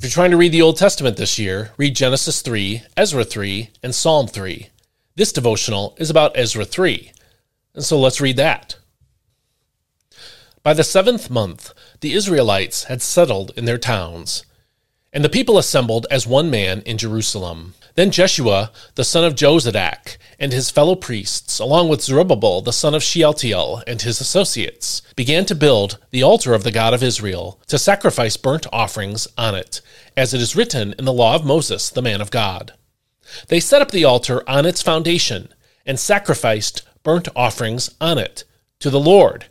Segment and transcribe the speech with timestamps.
[0.00, 3.68] If you're trying to read the Old Testament this year, read Genesis 3, Ezra 3,
[3.82, 4.70] and Psalm 3.
[5.14, 7.12] This devotional is about Ezra 3.
[7.74, 8.76] And so let's read that.
[10.62, 14.46] By the seventh month, the Israelites had settled in their towns,
[15.12, 17.74] and the people assembled as one man in Jerusalem.
[17.96, 22.94] Then Jeshua, the son of Jozadak, and his fellow priests, along with Zerubbabel, the son
[22.94, 27.60] of Shealtiel, and his associates, began to build the altar of the God of Israel,
[27.66, 29.80] to sacrifice burnt offerings on it,
[30.16, 32.72] as it is written in the law of Moses, the man of God.
[33.48, 35.52] They set up the altar on its foundation,
[35.84, 38.44] and sacrificed burnt offerings on it,
[38.78, 39.46] to the Lord,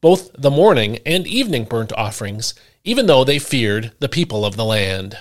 [0.00, 4.64] both the morning and evening burnt offerings, even though they feared the people of the
[4.64, 5.18] land.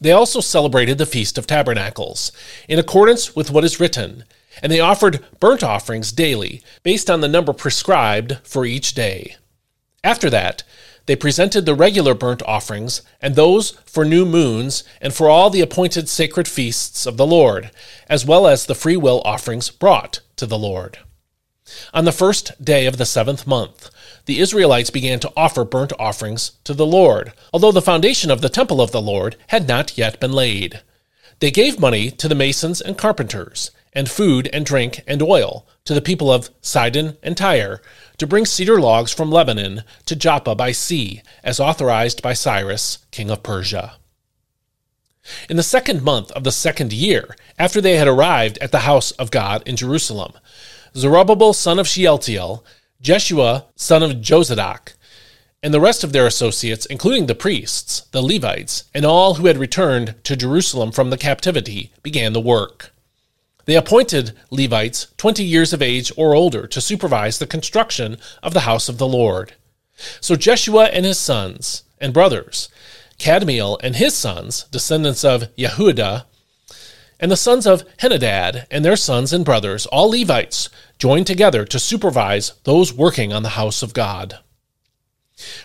[0.00, 2.30] They also celebrated the Feast of Tabernacles,
[2.68, 4.24] in accordance with what is written,
[4.62, 9.36] and they offered burnt offerings daily, based on the number prescribed for each day.
[10.04, 10.62] After that,
[11.06, 15.62] they presented the regular burnt offerings, and those for new moons, and for all the
[15.62, 17.70] appointed sacred feasts of the Lord,
[18.08, 20.98] as well as the free will offerings brought to the Lord.
[21.92, 23.90] On the first day of the seventh month,
[24.28, 28.50] the Israelites began to offer burnt offerings to the Lord, although the foundation of the
[28.50, 30.82] temple of the Lord had not yet been laid.
[31.40, 35.94] They gave money to the masons and carpenters, and food and drink and oil to
[35.94, 37.80] the people of Sidon and Tyre,
[38.18, 43.30] to bring cedar logs from Lebanon to Joppa by sea, as authorized by Cyrus, king
[43.30, 43.94] of Persia.
[45.48, 49.10] In the second month of the second year, after they had arrived at the house
[49.12, 50.34] of God in Jerusalem,
[50.94, 52.62] Zerubbabel son of Shealtiel,
[53.00, 54.94] Jeshua son of Jozadak,
[55.62, 59.56] and the rest of their associates, including the priests, the Levites, and all who had
[59.56, 62.92] returned to Jerusalem from the captivity, began the work.
[63.66, 68.60] They appointed Levites 20 years of age or older to supervise the construction of the
[68.60, 69.52] house of the Lord.
[70.20, 72.68] So Jeshua and his sons and brothers,
[73.18, 76.26] Kadmiel and his sons, descendants of Jehoiada,
[77.20, 81.78] and the sons of Henadad and their sons and brothers, all Levites, joined together to
[81.78, 84.38] supervise those working on the house of God.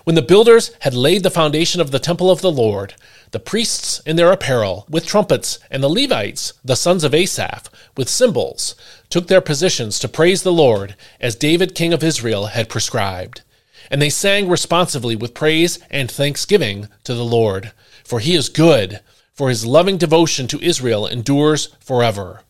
[0.03, 2.93] When the builders had laid the foundation of the temple of the Lord,
[3.31, 8.07] the priests in their apparel, with trumpets, and the Levites, the sons of Asaph, with
[8.07, 8.75] cymbals,
[9.09, 13.41] took their positions to praise the Lord, as David king of Israel had prescribed.
[13.89, 17.71] And they sang responsively with praise and thanksgiving to the Lord,
[18.03, 19.01] for he is good,
[19.33, 22.41] for his loving devotion to Israel endures forever.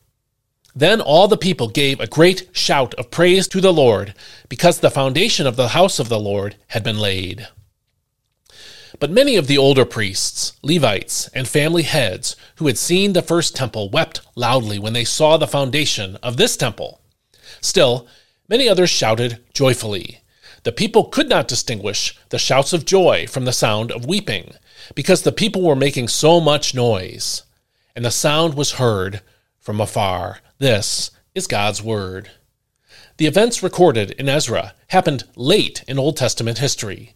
[0.76, 4.14] Then all the people gave a great shout of praise to the Lord,
[4.48, 7.46] because the foundation of the house of the Lord had been laid.
[9.00, 13.56] But many of the older priests, Levites, and family heads who had seen the first
[13.56, 17.00] temple wept loudly when they saw the foundation of this temple.
[17.60, 18.06] Still,
[18.48, 20.20] many others shouted joyfully.
[20.64, 24.54] The people could not distinguish the shouts of joy from the sound of weeping,
[24.94, 27.42] because the people were making so much noise,
[27.94, 29.20] and the sound was heard
[29.58, 30.40] from afar.
[30.58, 32.30] This is God's Word.
[33.16, 37.14] The events recorded in Ezra happened late in Old Testament history.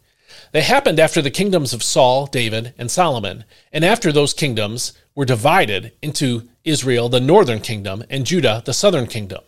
[0.53, 5.25] They happened after the kingdoms of Saul, David, and Solomon, and after those kingdoms were
[5.25, 9.43] divided into Israel, the northern kingdom, and Judah, the southern kingdom.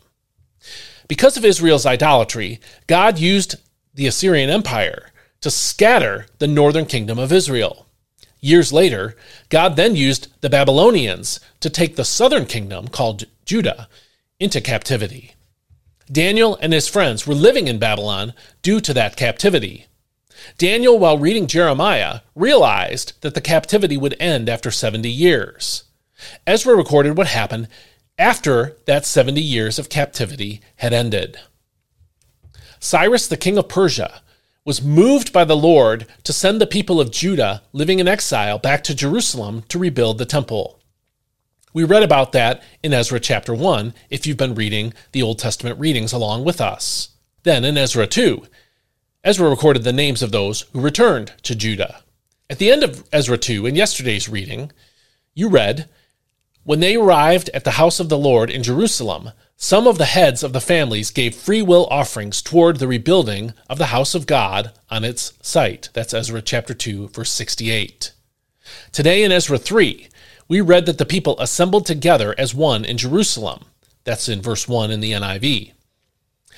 [1.08, 3.56] Because of Israel's idolatry, God used
[3.94, 5.10] the Assyrian Empire
[5.40, 7.86] to scatter the northern kingdom of Israel.
[8.40, 9.16] Years later,
[9.48, 13.88] God then used the Babylonians to take the southern kingdom, called Judah,
[14.38, 15.34] into captivity.
[16.10, 19.86] Daniel and his friends were living in Babylon due to that captivity.
[20.58, 25.84] Daniel, while reading Jeremiah, realized that the captivity would end after 70 years.
[26.46, 27.68] Ezra recorded what happened
[28.18, 31.38] after that 70 years of captivity had ended.
[32.78, 34.22] Cyrus, the king of Persia,
[34.64, 38.84] was moved by the Lord to send the people of Judah living in exile back
[38.84, 40.78] to Jerusalem to rebuild the temple.
[41.72, 45.78] We read about that in Ezra chapter 1 if you've been reading the Old Testament
[45.78, 47.10] readings along with us.
[47.42, 48.44] Then in Ezra 2,
[49.24, 52.02] Ezra recorded the names of those who returned to Judah.
[52.50, 54.72] At the end of Ezra 2, in yesterday's reading,
[55.34, 55.88] you read,
[56.64, 59.30] When they arrived at the house of the Lord in Jerusalem,
[59.62, 63.76] some of the heads of the families gave free will offerings toward the rebuilding of
[63.76, 65.90] the house of God on its site.
[65.92, 68.12] That's Ezra chapter 2, verse 68.
[68.90, 70.08] Today in Ezra 3,
[70.48, 73.66] we read that the people assembled together as one in Jerusalem.
[74.04, 75.72] That's in verse 1 in the NIV.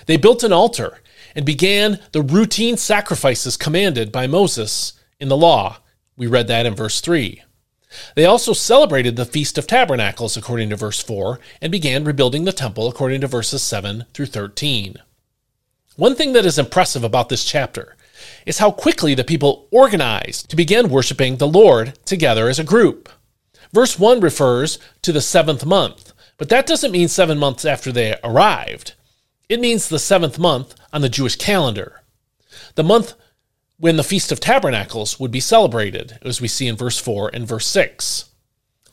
[0.06, 1.00] They built an altar
[1.34, 5.78] and began the routine sacrifices commanded by Moses in the law.
[6.16, 7.42] We read that in verse 3.
[8.14, 12.52] They also celebrated the Feast of Tabernacles according to verse 4 and began rebuilding the
[12.52, 14.96] temple according to verses 7 through 13.
[15.96, 17.96] One thing that is impressive about this chapter
[18.46, 23.08] is how quickly the people organized to begin worshiping the Lord together as a group.
[23.72, 28.16] Verse 1 refers to the seventh month, but that doesn't mean seven months after they
[28.24, 28.94] arrived.
[29.48, 32.02] It means the seventh month on the Jewish calendar.
[32.74, 33.14] The month
[33.82, 37.48] when the Feast of Tabernacles would be celebrated, as we see in verse 4 and
[37.48, 38.26] verse 6.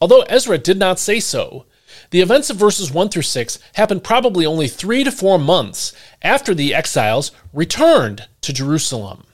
[0.01, 1.67] Although Ezra did not say so,
[2.09, 5.93] the events of verses 1 through 6 happened probably only three to four months
[6.23, 9.25] after the exiles returned to Jerusalem.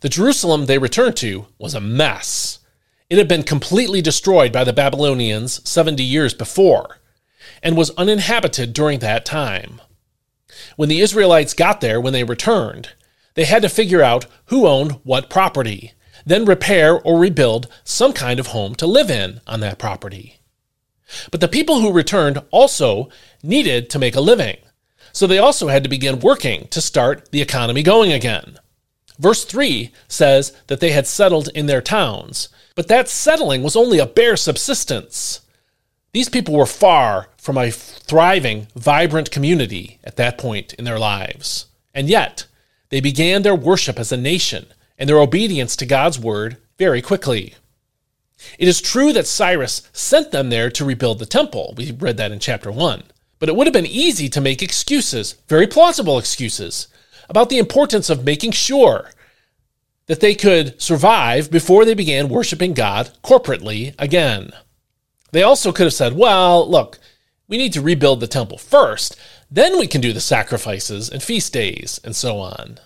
[0.00, 2.58] The Jerusalem they returned to was a mess.
[3.08, 6.98] It had been completely destroyed by the Babylonians 70 years before
[7.62, 9.80] and was uninhabited during that time.
[10.74, 12.88] When the Israelites got there when they returned,
[13.34, 15.92] they had to figure out who owned what property,
[16.24, 20.38] then repair or rebuild some kind of home to live in on that property.
[21.30, 23.08] But the people who returned also
[23.42, 24.56] needed to make a living,
[25.12, 28.58] so they also had to begin working to start the economy going again.
[29.18, 33.98] Verse 3 says that they had settled in their towns, but that settling was only
[33.98, 35.40] a bare subsistence.
[36.12, 41.66] These people were far from a thriving, vibrant community at that point in their lives.
[41.94, 42.46] And yet,
[42.92, 44.66] they began their worship as a nation
[44.98, 47.54] and their obedience to God's word very quickly.
[48.58, 51.72] It is true that Cyrus sent them there to rebuild the temple.
[51.74, 53.02] We read that in chapter 1.
[53.38, 56.88] But it would have been easy to make excuses, very plausible excuses,
[57.30, 59.12] about the importance of making sure
[60.04, 64.52] that they could survive before they began worshiping God corporately again.
[65.30, 66.98] They also could have said, well, look,
[67.52, 69.14] we need to rebuild the temple first,
[69.50, 72.78] then we can do the sacrifices and feast days and so on.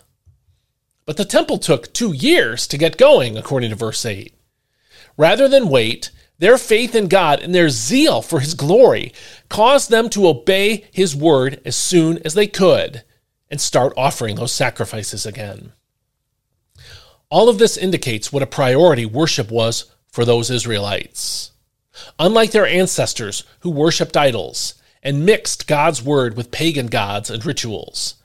[1.04, 4.34] But the temple took two years to get going, according to verse 8.
[5.16, 9.12] Rather than wait, their faith in God and their zeal for His glory
[9.48, 13.04] caused them to obey His word as soon as they could
[13.48, 15.74] and start offering those sacrifices again.
[17.30, 21.52] All of this indicates what a priority worship was for those Israelites.
[22.18, 28.16] Unlike their ancestors who worshiped idols and mixed God's word with pagan gods and rituals,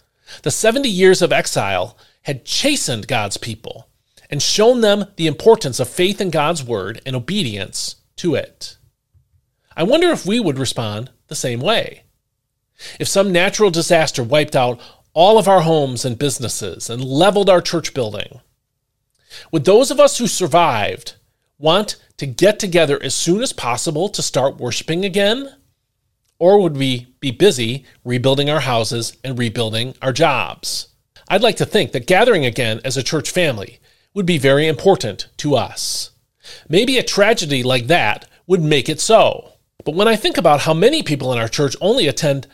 [0.44, 3.88] the 70 years of exile had chastened God's people
[4.30, 8.78] and shown them the importance of faith in God's word and obedience to it.
[9.76, 12.04] I wonder if we would respond the same way.
[13.00, 14.80] If some natural disaster wiped out
[15.14, 18.40] all of our homes and businesses and leveled our church building,
[19.52, 21.16] would those of us who survived
[21.58, 25.56] want to get together as soon as possible to start worshiping again?
[26.38, 30.90] Or would we be busy rebuilding our houses and rebuilding our jobs?
[31.30, 33.80] I'd like to think that gathering again as a church family
[34.14, 36.12] would be very important to us.
[36.70, 39.54] Maybe a tragedy like that would make it so.
[39.84, 42.46] But when I think about how many people in our church only attend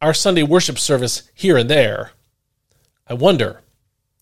[0.00, 2.10] our Sunday worship service here and there,
[3.06, 3.60] I wonder,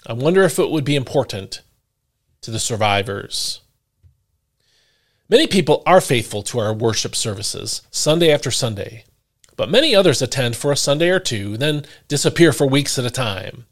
[0.07, 1.63] I wonder if it would be important
[2.43, 3.60] to the survivors.
[5.31, 9.05] Many people are faithful to our worship services, Sunday after Sunday,
[9.55, 13.11] but many others attend for a Sunday or two, then disappear for weeks at a
[13.11, 13.67] time.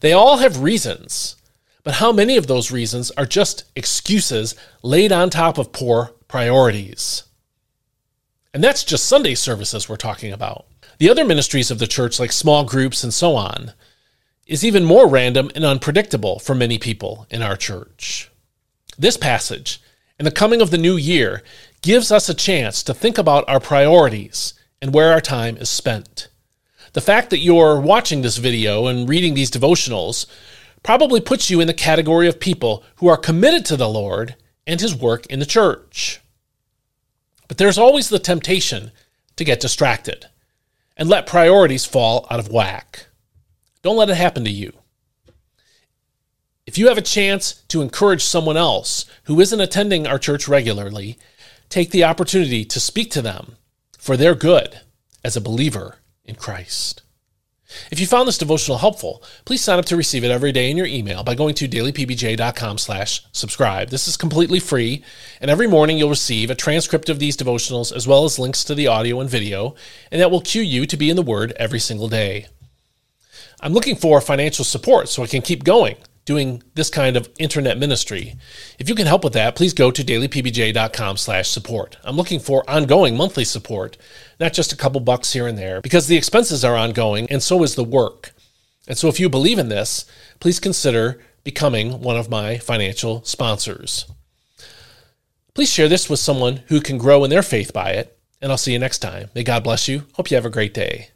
[0.00, 1.36] They all have reasons,
[1.84, 7.24] but how many of those reasons are just excuses laid on top of poor priorities?
[8.54, 10.64] And that's just Sunday services we're talking about.
[10.96, 13.74] The other ministries of the church, like small groups and so on,
[14.46, 18.30] is even more random and unpredictable for many people in our church.
[18.96, 19.82] This passage
[20.18, 21.42] and the coming of the new year
[21.82, 26.28] gives us a chance to think about our priorities and where our time is spent.
[26.92, 30.26] The fact that you're watching this video and reading these devotionals
[30.82, 34.80] probably puts you in the category of people who are committed to the Lord and
[34.80, 36.20] His work in the church.
[37.48, 38.92] But there's always the temptation
[39.36, 40.26] to get distracted
[40.96, 43.06] and let priorities fall out of whack.
[43.82, 44.72] Don't let it happen to you.
[46.66, 51.16] If you have a chance to encourage someone else who isn't attending our church regularly,
[51.68, 53.56] take the opportunity to speak to them
[53.96, 54.80] for their good
[55.24, 57.02] as a believer in Christ.
[57.92, 60.76] If you found this devotional helpful, please sign up to receive it every day in
[60.76, 63.90] your email by going to dailypbj.com slash subscribe.
[63.90, 65.04] This is completely free,
[65.40, 68.74] and every morning you'll receive a transcript of these devotionals as well as links to
[68.74, 69.76] the audio and video,
[70.10, 72.46] and that will cue you to be in the Word every single day.
[73.60, 75.96] I'm looking for financial support so I can keep going
[76.26, 78.34] doing this kind of internet ministry.
[78.78, 81.96] If you can help with that, please go to dailypbj.com slash support.
[82.04, 83.96] I'm looking for ongoing monthly support,
[84.38, 87.62] not just a couple bucks here and there, because the expenses are ongoing and so
[87.62, 88.34] is the work.
[88.88, 90.04] And so if you believe in this,
[90.40, 94.04] please consider becoming one of my financial sponsors.
[95.54, 98.58] Please share this with someone who can grow in their faith by it, and I'll
[98.58, 99.30] see you next time.
[99.34, 100.02] May God bless you.
[100.14, 101.10] Hope you have a great day.